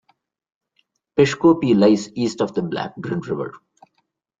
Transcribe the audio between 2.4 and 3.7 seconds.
of the Black Drin river.